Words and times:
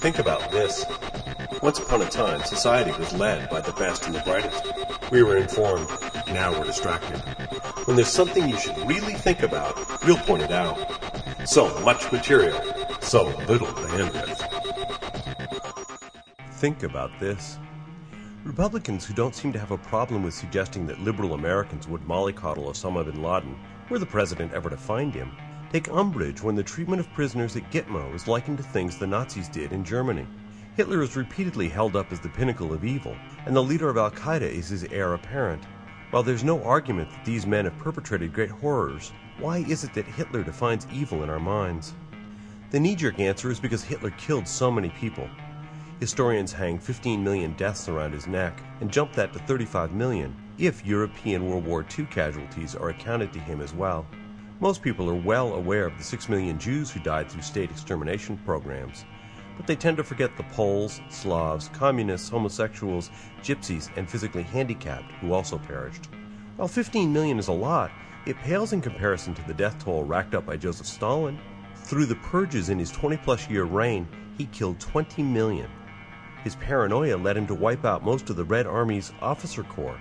Think 0.00 0.18
about 0.18 0.50
this. 0.50 0.86
Once 1.62 1.78
upon 1.78 2.00
a 2.00 2.08
time, 2.08 2.42
society 2.44 2.90
was 2.98 3.12
led 3.12 3.50
by 3.50 3.60
the 3.60 3.72
best 3.72 4.06
and 4.06 4.14
the 4.14 4.20
brightest. 4.20 5.10
We 5.12 5.22
were 5.22 5.36
informed. 5.36 5.88
Now 6.28 6.58
we're 6.58 6.64
distracted. 6.64 7.18
When 7.84 7.96
there's 7.96 8.08
something 8.08 8.48
you 8.48 8.58
should 8.58 8.78
really 8.88 9.12
think 9.12 9.42
about, 9.42 9.76
we'll 10.06 10.16
point 10.16 10.42
it 10.42 10.52
out. 10.52 10.78
So 11.44 11.68
much 11.80 12.10
material, 12.10 12.58
so 13.02 13.24
little 13.46 13.66
bandwidth. 13.66 14.38
Think 16.52 16.82
about 16.82 17.10
this. 17.20 17.58
Republicans 18.44 19.04
who 19.04 19.12
don't 19.12 19.34
seem 19.34 19.52
to 19.52 19.58
have 19.58 19.70
a 19.70 19.76
problem 19.76 20.22
with 20.22 20.32
suggesting 20.32 20.86
that 20.86 21.00
liberal 21.00 21.34
Americans 21.34 21.86
would 21.86 22.00
mollycoddle 22.08 22.70
Osama 22.70 23.04
bin 23.04 23.22
Laden, 23.22 23.54
were 23.90 23.98
the 23.98 24.06
president 24.06 24.54
ever 24.54 24.70
to 24.70 24.78
find 24.78 25.12
him, 25.12 25.36
take 25.70 25.88
umbrage 25.92 26.42
when 26.42 26.56
the 26.56 26.62
treatment 26.62 26.98
of 26.98 27.12
prisoners 27.12 27.54
at 27.54 27.70
Gitmo 27.70 28.12
is 28.14 28.26
likened 28.26 28.58
to 28.58 28.64
things 28.64 28.98
the 28.98 29.06
Nazis 29.06 29.48
did 29.48 29.72
in 29.72 29.84
Germany. 29.84 30.26
Hitler 30.76 31.02
is 31.02 31.16
repeatedly 31.16 31.68
held 31.68 31.94
up 31.94 32.12
as 32.12 32.18
the 32.18 32.28
pinnacle 32.28 32.72
of 32.72 32.84
evil, 32.84 33.16
and 33.46 33.54
the 33.54 33.62
leader 33.62 33.88
of 33.88 33.96
Al 33.96 34.10
Qaeda 34.10 34.42
is 34.42 34.68
his 34.68 34.84
heir 34.84 35.14
apparent. 35.14 35.62
While 36.10 36.24
there's 36.24 36.42
no 36.42 36.62
argument 36.64 37.10
that 37.10 37.24
these 37.24 37.46
men 37.46 37.66
have 37.66 37.78
perpetrated 37.78 38.32
great 38.32 38.50
horrors, 38.50 39.12
why 39.38 39.58
is 39.58 39.84
it 39.84 39.94
that 39.94 40.06
Hitler 40.06 40.42
defines 40.42 40.88
evil 40.92 41.22
in 41.22 41.30
our 41.30 41.38
minds? 41.38 41.94
The 42.70 42.80
knee 42.80 42.96
jerk 42.96 43.20
answer 43.20 43.50
is 43.50 43.60
because 43.60 43.84
Hitler 43.84 44.10
killed 44.10 44.48
so 44.48 44.72
many 44.72 44.88
people. 44.90 45.28
Historians 46.00 46.52
hang 46.52 46.78
15 46.78 47.22
million 47.22 47.52
deaths 47.52 47.88
around 47.88 48.12
his 48.12 48.26
neck 48.26 48.60
and 48.80 48.90
jump 48.90 49.12
that 49.12 49.32
to 49.34 49.38
35 49.40 49.92
million 49.92 50.34
if 50.58 50.84
European 50.84 51.48
World 51.48 51.64
War 51.64 51.86
II 51.96 52.06
casualties 52.06 52.74
are 52.74 52.88
accounted 52.88 53.32
to 53.32 53.38
him 53.38 53.60
as 53.60 53.72
well. 53.72 54.06
Most 54.62 54.82
people 54.82 55.08
are 55.08 55.14
well 55.14 55.54
aware 55.54 55.86
of 55.86 55.96
the 55.96 56.04
6 56.04 56.28
million 56.28 56.58
Jews 56.58 56.90
who 56.90 57.00
died 57.00 57.30
through 57.30 57.40
state 57.40 57.70
extermination 57.70 58.36
programs, 58.44 59.06
but 59.56 59.66
they 59.66 59.74
tend 59.74 59.96
to 59.96 60.04
forget 60.04 60.36
the 60.36 60.42
Poles, 60.42 61.00
Slavs, 61.08 61.68
communists, 61.68 62.28
homosexuals, 62.28 63.10
gypsies, 63.42 63.88
and 63.96 64.06
physically 64.06 64.42
handicapped 64.42 65.10
who 65.12 65.32
also 65.32 65.56
perished. 65.56 66.10
While 66.56 66.68
15 66.68 67.10
million 67.10 67.38
is 67.38 67.48
a 67.48 67.52
lot, 67.52 67.90
it 68.26 68.36
pales 68.36 68.74
in 68.74 68.82
comparison 68.82 69.32
to 69.32 69.42
the 69.46 69.54
death 69.54 69.82
toll 69.82 70.04
racked 70.04 70.34
up 70.34 70.44
by 70.44 70.58
Joseph 70.58 70.86
Stalin. 70.86 71.40
Through 71.74 72.04
the 72.04 72.16
purges 72.16 72.68
in 72.68 72.78
his 72.78 72.90
20 72.90 73.16
plus 73.16 73.48
year 73.48 73.64
reign, 73.64 74.06
he 74.36 74.44
killed 74.44 74.78
20 74.78 75.22
million. 75.22 75.70
His 76.44 76.56
paranoia 76.56 77.16
led 77.16 77.38
him 77.38 77.46
to 77.46 77.54
wipe 77.54 77.86
out 77.86 78.04
most 78.04 78.28
of 78.28 78.36
the 78.36 78.44
Red 78.44 78.66
Army's 78.66 79.14
officer 79.22 79.62
corps, 79.62 80.00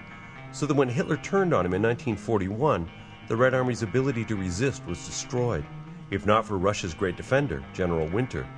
so 0.51 0.65
that 0.65 0.75
when 0.75 0.89
Hitler 0.89 1.15
turned 1.15 1.53
on 1.53 1.65
him 1.65 1.73
in 1.73 1.81
1941, 1.81 2.89
the 3.29 3.37
Red 3.37 3.53
Army's 3.53 3.83
ability 3.83 4.25
to 4.25 4.35
resist 4.35 4.83
was 4.87 5.05
destroyed. 5.05 5.63
If 6.09 6.25
not 6.25 6.47
for 6.47 6.57
Russia's 6.57 6.95
great 6.95 7.15
defender, 7.15 7.63
General 7.73 8.07
Winter, 8.07 8.49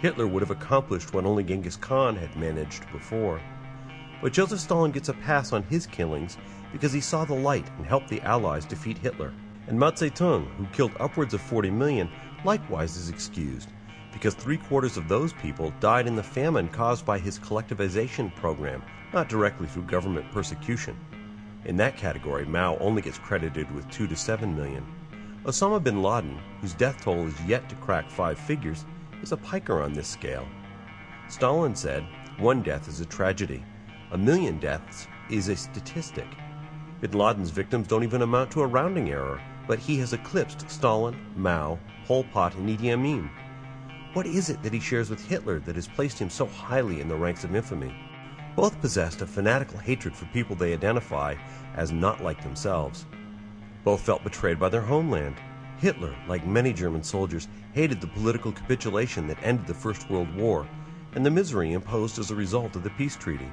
Hitler 0.00 0.28
would 0.28 0.40
have 0.40 0.52
accomplished 0.52 1.12
what 1.12 1.24
only 1.24 1.42
Genghis 1.42 1.74
Khan 1.74 2.14
had 2.14 2.36
managed 2.36 2.90
before. 2.92 3.40
But 4.22 4.32
Joseph 4.32 4.60
Stalin 4.60 4.92
gets 4.92 5.08
a 5.08 5.14
pass 5.14 5.52
on 5.52 5.64
his 5.64 5.84
killings 5.84 6.38
because 6.72 6.92
he 6.92 7.00
saw 7.00 7.24
the 7.24 7.34
light 7.34 7.68
and 7.76 7.84
helped 7.84 8.06
the 8.06 8.22
Allies 8.22 8.64
defeat 8.64 8.98
Hitler. 8.98 9.32
And 9.66 9.76
Mao 9.76 9.90
Zedong, 9.90 10.46
who 10.54 10.66
killed 10.66 10.92
upwards 11.00 11.34
of 11.34 11.40
40 11.40 11.72
million, 11.72 12.08
likewise 12.44 12.96
is 12.96 13.08
excused 13.08 13.72
because 14.12 14.34
three 14.34 14.58
quarters 14.58 14.96
of 14.96 15.08
those 15.08 15.32
people 15.32 15.72
died 15.80 16.06
in 16.06 16.14
the 16.14 16.22
famine 16.22 16.68
caused 16.68 17.04
by 17.04 17.18
his 17.18 17.38
collectivization 17.38 18.32
program, 18.36 18.82
not 19.12 19.28
directly 19.28 19.66
through 19.66 19.82
government 19.82 20.30
persecution. 20.30 20.96
In 21.64 21.76
that 21.76 21.96
category, 21.96 22.46
Mao 22.46 22.76
only 22.78 23.02
gets 23.02 23.18
credited 23.18 23.70
with 23.72 23.90
2 23.90 24.06
to 24.06 24.16
7 24.16 24.56
million. 24.56 24.86
Osama 25.44 25.82
bin 25.82 26.02
Laden, 26.02 26.38
whose 26.60 26.74
death 26.74 27.02
toll 27.02 27.26
is 27.26 27.40
yet 27.46 27.68
to 27.68 27.74
crack 27.76 28.10
five 28.10 28.38
figures, 28.38 28.86
is 29.22 29.32
a 29.32 29.36
piker 29.36 29.82
on 29.82 29.92
this 29.92 30.08
scale. 30.08 30.46
Stalin 31.28 31.74
said, 31.74 32.04
one 32.38 32.62
death 32.62 32.88
is 32.88 33.00
a 33.00 33.06
tragedy. 33.06 33.62
A 34.12 34.18
million 34.18 34.58
deaths 34.58 35.06
is 35.28 35.48
a 35.48 35.56
statistic. 35.56 36.26
Bin 37.00 37.12
Laden's 37.12 37.50
victims 37.50 37.86
don't 37.86 38.04
even 38.04 38.22
amount 38.22 38.50
to 38.52 38.62
a 38.62 38.66
rounding 38.66 39.10
error, 39.10 39.40
but 39.66 39.78
he 39.78 39.98
has 39.98 40.12
eclipsed 40.12 40.68
Stalin, 40.70 41.16
Mao, 41.36 41.78
Pol 42.06 42.24
Pot, 42.24 42.54
and 42.54 42.68
Idi 42.68 42.92
Amin. 42.92 43.30
What 44.14 44.26
is 44.26 44.50
it 44.50 44.62
that 44.62 44.72
he 44.72 44.80
shares 44.80 45.08
with 45.10 45.24
Hitler 45.24 45.60
that 45.60 45.76
has 45.76 45.86
placed 45.86 46.18
him 46.18 46.30
so 46.30 46.46
highly 46.46 47.00
in 47.00 47.08
the 47.08 47.14
ranks 47.14 47.44
of 47.44 47.54
infamy? 47.54 47.94
Both 48.56 48.80
possessed 48.80 49.22
a 49.22 49.26
fanatical 49.26 49.78
hatred 49.78 50.14
for 50.14 50.26
people 50.26 50.56
they 50.56 50.72
identify 50.72 51.36
as 51.74 51.92
not 51.92 52.22
like 52.22 52.42
themselves. 52.42 53.06
Both 53.84 54.02
felt 54.02 54.24
betrayed 54.24 54.58
by 54.58 54.68
their 54.68 54.82
homeland 54.82 55.36
Hitler, 55.80 56.14
like 56.28 56.46
many 56.46 56.74
German 56.74 57.02
soldiers, 57.02 57.48
hated 57.72 58.02
the 58.02 58.06
political 58.06 58.52
capitulation 58.52 59.26
that 59.28 59.42
ended 59.42 59.66
the 59.66 59.72
First 59.72 60.10
World 60.10 60.34
War 60.36 60.66
and 61.14 61.24
the 61.24 61.30
misery 61.30 61.72
imposed 61.72 62.18
as 62.18 62.30
a 62.30 62.36
result 62.36 62.76
of 62.76 62.82
the 62.82 62.90
peace 62.90 63.16
treaty. 63.16 63.50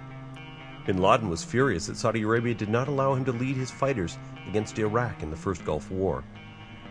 Bin 0.85 0.97
Laden 0.97 1.29
was 1.29 1.43
furious 1.43 1.87
that 1.87 1.97
Saudi 1.97 2.23
Arabia 2.23 2.53
did 2.53 2.69
not 2.69 2.87
allow 2.89 3.13
him 3.13 3.23
to 3.25 3.31
lead 3.31 3.55
his 3.55 3.71
fighters 3.71 4.17
against 4.47 4.77
Iraq 4.77 5.23
in 5.23 5.29
the 5.29 5.35
First 5.35 5.63
Gulf 5.65 5.89
War, 5.89 6.23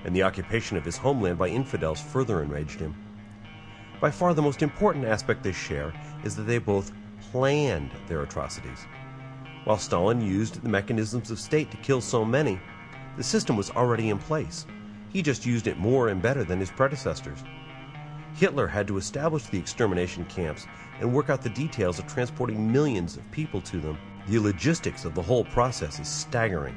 and 0.04 0.16
the 0.16 0.22
occupation 0.22 0.76
of 0.76 0.84
his 0.84 0.96
homeland 0.96 1.38
by 1.38 1.48
infidels 1.48 2.00
further 2.00 2.42
enraged 2.42 2.80
him. 2.80 2.94
By 4.00 4.10
far 4.10 4.34
the 4.34 4.42
most 4.42 4.62
important 4.62 5.04
aspect 5.04 5.42
they 5.42 5.52
share 5.52 5.94
is 6.24 6.34
that 6.36 6.42
they 6.42 6.58
both 6.58 6.92
planned 7.30 7.90
their 8.06 8.22
atrocities. 8.22 8.86
While 9.64 9.78
Stalin 9.78 10.20
used 10.20 10.62
the 10.62 10.68
mechanisms 10.68 11.30
of 11.30 11.40
state 11.40 11.70
to 11.70 11.76
kill 11.78 12.00
so 12.00 12.24
many, 12.24 12.60
the 13.16 13.24
system 13.24 13.56
was 13.56 13.70
already 13.70 14.10
in 14.10 14.18
place 14.18 14.66
he 15.16 15.22
just 15.22 15.46
used 15.46 15.66
it 15.66 15.78
more 15.78 16.08
and 16.08 16.20
better 16.20 16.44
than 16.44 16.60
his 16.60 16.70
predecessors. 16.70 17.42
Hitler 18.34 18.66
had 18.66 18.86
to 18.88 18.98
establish 18.98 19.46
the 19.46 19.58
extermination 19.58 20.26
camps 20.26 20.66
and 21.00 21.10
work 21.10 21.30
out 21.30 21.40
the 21.40 21.48
details 21.48 21.98
of 21.98 22.06
transporting 22.06 22.70
millions 22.70 23.16
of 23.16 23.30
people 23.30 23.62
to 23.62 23.80
them. 23.80 23.98
The 24.26 24.38
logistics 24.38 25.06
of 25.06 25.14
the 25.14 25.22
whole 25.22 25.44
process 25.44 25.98
is 25.98 26.06
staggering, 26.06 26.76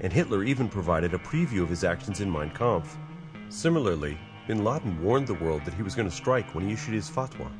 and 0.00 0.12
Hitler 0.12 0.44
even 0.44 0.68
provided 0.68 1.12
a 1.12 1.18
preview 1.18 1.62
of 1.62 1.70
his 1.70 1.82
actions 1.82 2.20
in 2.20 2.30
Mein 2.30 2.50
Kampf. 2.50 2.96
Similarly, 3.48 4.16
bin 4.46 4.62
Laden 4.62 5.02
warned 5.02 5.26
the 5.26 5.34
world 5.34 5.64
that 5.64 5.74
he 5.74 5.82
was 5.82 5.96
going 5.96 6.08
to 6.08 6.14
strike 6.14 6.54
when 6.54 6.64
he 6.64 6.74
issued 6.74 6.94
his 6.94 7.10
fatwa. 7.10 7.50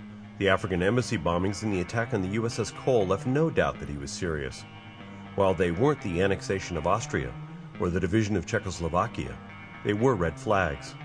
The 0.42 0.48
African 0.48 0.82
embassy 0.82 1.16
bombings 1.16 1.62
and 1.62 1.72
the 1.72 1.82
attack 1.82 2.12
on 2.12 2.20
the 2.20 2.36
USS 2.36 2.74
Cole 2.74 3.06
left 3.06 3.26
no 3.26 3.48
doubt 3.48 3.78
that 3.78 3.88
he 3.88 3.96
was 3.96 4.10
serious. 4.10 4.64
While 5.36 5.54
they 5.54 5.70
weren't 5.70 6.00
the 6.00 6.20
annexation 6.20 6.76
of 6.76 6.84
Austria 6.84 7.32
or 7.78 7.90
the 7.90 8.00
division 8.00 8.34
of 8.34 8.44
Czechoslovakia, 8.44 9.38
they 9.84 9.92
were 9.92 10.16
red 10.16 10.36
flags. 10.36 10.96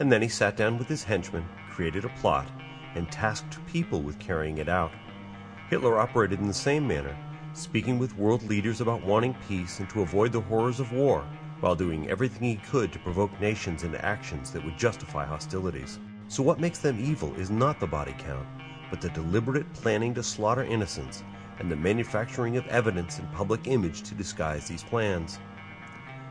And 0.00 0.10
then 0.10 0.20
he 0.20 0.26
sat 0.26 0.56
down 0.56 0.78
with 0.78 0.88
his 0.88 1.04
henchmen, 1.04 1.48
created 1.70 2.04
a 2.04 2.08
plot, 2.08 2.48
and 2.96 3.08
tasked 3.12 3.64
people 3.66 4.02
with 4.02 4.18
carrying 4.18 4.58
it 4.58 4.68
out. 4.68 4.94
Hitler 5.68 6.00
operated 6.00 6.40
in 6.40 6.48
the 6.48 6.52
same 6.52 6.88
manner, 6.88 7.16
speaking 7.52 8.00
with 8.00 8.18
world 8.18 8.42
leaders 8.42 8.80
about 8.80 9.04
wanting 9.04 9.36
peace 9.46 9.78
and 9.78 9.88
to 9.90 10.02
avoid 10.02 10.32
the 10.32 10.40
horrors 10.40 10.80
of 10.80 10.90
war, 10.90 11.24
while 11.60 11.76
doing 11.76 12.10
everything 12.10 12.42
he 12.42 12.56
could 12.56 12.92
to 12.92 12.98
provoke 12.98 13.38
nations 13.38 13.84
into 13.84 14.04
actions 14.04 14.50
that 14.50 14.64
would 14.64 14.76
justify 14.76 15.24
hostilities. 15.24 16.00
So, 16.30 16.44
what 16.44 16.60
makes 16.60 16.78
them 16.78 17.04
evil 17.04 17.34
is 17.34 17.50
not 17.50 17.80
the 17.80 17.88
body 17.88 18.14
count, 18.16 18.46
but 18.88 19.00
the 19.00 19.08
deliberate 19.08 19.72
planning 19.72 20.14
to 20.14 20.22
slaughter 20.22 20.62
innocents 20.62 21.24
and 21.58 21.68
the 21.68 21.74
manufacturing 21.74 22.56
of 22.56 22.68
evidence 22.68 23.18
and 23.18 23.32
public 23.32 23.66
image 23.66 24.02
to 24.02 24.14
disguise 24.14 24.68
these 24.68 24.84
plans. 24.84 25.40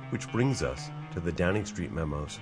Which 0.10 0.32
brings 0.32 0.64
us 0.64 0.90
to 1.12 1.20
the 1.20 1.34
Downing 1.34 1.66
Street 1.66 1.92
memos. 1.92 2.40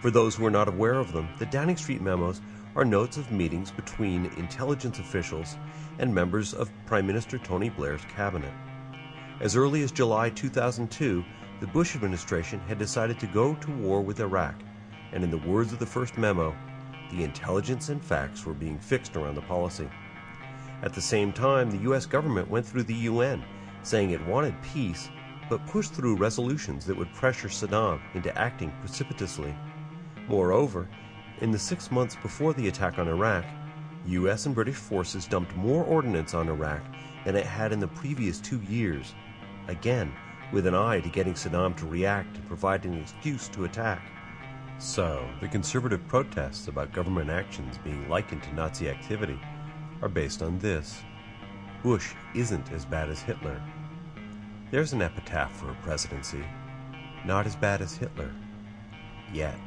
For 0.00 0.10
those 0.10 0.34
who 0.34 0.46
are 0.46 0.50
not 0.50 0.68
aware 0.68 0.94
of 0.94 1.12
them, 1.12 1.28
the 1.38 1.44
Downing 1.44 1.76
Street 1.76 2.00
memos 2.00 2.40
are 2.74 2.84
notes 2.86 3.18
of 3.18 3.30
meetings 3.30 3.70
between 3.70 4.32
intelligence 4.38 4.98
officials 4.98 5.58
and 5.98 6.14
members 6.14 6.54
of 6.54 6.72
Prime 6.86 7.06
Minister 7.06 7.36
Tony 7.36 7.68
Blair's 7.68 8.06
cabinet. 8.06 8.54
As 9.38 9.54
early 9.54 9.82
as 9.82 9.92
July 9.92 10.30
2002, 10.30 11.22
the 11.60 11.66
Bush 11.66 11.94
administration 11.94 12.58
had 12.60 12.78
decided 12.78 13.20
to 13.20 13.26
go 13.26 13.54
to 13.56 13.70
war 13.70 14.00
with 14.00 14.20
Iraq, 14.20 14.54
and 15.14 15.24
in 15.24 15.30
the 15.30 15.38
words 15.38 15.72
of 15.72 15.78
the 15.78 15.86
first 15.86 16.18
memo, 16.18 16.54
the 17.10 17.24
intelligence 17.24 17.88
and 17.88 18.04
facts 18.04 18.44
were 18.44 18.52
being 18.52 18.78
fixed 18.78 19.16
around 19.16 19.36
the 19.36 19.42
policy. 19.42 19.88
At 20.82 20.92
the 20.92 21.00
same 21.00 21.32
time, 21.32 21.70
the 21.70 21.82
U.S. 21.84 22.04
government 22.04 22.50
went 22.50 22.66
through 22.66 22.82
the 22.82 22.94
UN, 22.94 23.42
saying 23.82 24.10
it 24.10 24.26
wanted 24.26 24.54
peace 24.60 25.08
but 25.48 25.64
pushed 25.66 25.92
through 25.92 26.16
resolutions 26.16 26.84
that 26.86 26.96
would 26.96 27.12
pressure 27.12 27.48
Saddam 27.48 28.00
into 28.14 28.36
acting 28.36 28.72
precipitously. 28.80 29.54
Moreover, 30.26 30.88
in 31.40 31.50
the 31.50 31.58
six 31.58 31.90
months 31.90 32.16
before 32.16 32.52
the 32.54 32.68
attack 32.68 32.98
on 32.98 33.08
Iraq, 33.08 33.44
U.S. 34.06 34.46
and 34.46 34.54
British 34.54 34.76
forces 34.76 35.26
dumped 35.26 35.54
more 35.56 35.84
ordnance 35.84 36.34
on 36.34 36.48
Iraq 36.48 36.82
than 37.24 37.36
it 37.36 37.46
had 37.46 37.72
in 37.72 37.80
the 37.80 37.88
previous 37.88 38.40
two 38.40 38.60
years, 38.62 39.14
again 39.68 40.12
with 40.52 40.66
an 40.66 40.74
eye 40.74 41.00
to 41.00 41.08
getting 41.08 41.34
Saddam 41.34 41.76
to 41.76 41.86
react 41.86 42.36
and 42.36 42.46
provide 42.46 42.84
an 42.84 42.98
excuse 42.98 43.48
to 43.48 43.64
attack. 43.64 44.02
So, 44.78 45.26
the 45.40 45.48
conservative 45.48 46.06
protests 46.08 46.68
about 46.68 46.92
government 46.92 47.30
actions 47.30 47.78
being 47.78 48.08
likened 48.08 48.42
to 48.42 48.54
Nazi 48.54 48.88
activity 48.88 49.38
are 50.02 50.08
based 50.08 50.42
on 50.42 50.58
this. 50.58 51.00
Bush 51.82 52.12
isn't 52.34 52.72
as 52.72 52.84
bad 52.84 53.08
as 53.08 53.20
Hitler. 53.20 53.62
There's 54.70 54.92
an 54.92 55.02
epitaph 55.02 55.52
for 55.56 55.70
a 55.70 55.74
presidency. 55.82 56.44
Not 57.24 57.46
as 57.46 57.56
bad 57.56 57.80
as 57.80 57.96
Hitler. 57.96 58.32
Yet. 59.32 59.58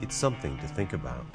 It's 0.00 0.14
something 0.14 0.56
to 0.58 0.68
think 0.68 0.92
about. 0.92 1.26